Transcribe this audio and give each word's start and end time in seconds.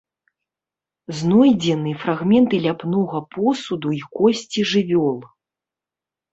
Знойдзены 1.17 1.93
фрагменты 2.05 2.61
ляпнога 2.65 3.19
посуду 3.37 3.87
і 4.01 4.03
косці 4.17 4.69
жывёл. 4.73 5.17